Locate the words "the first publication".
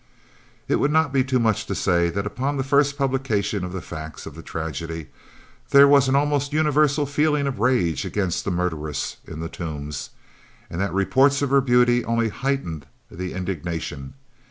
2.57-3.63